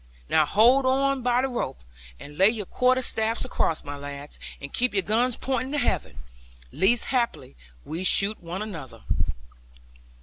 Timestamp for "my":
3.83-3.95